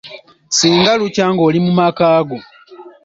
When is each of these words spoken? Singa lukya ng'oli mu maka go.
Singa 0.57 0.91
lukya 0.99 1.25
ng'oli 1.33 1.59
mu 1.65 1.71
maka 1.79 2.07
go. 2.27 2.37